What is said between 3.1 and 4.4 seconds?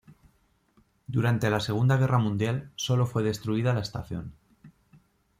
destruida la estación.